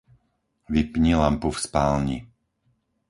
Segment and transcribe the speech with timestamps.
[0.73, 2.17] Vypni lampu v spálni.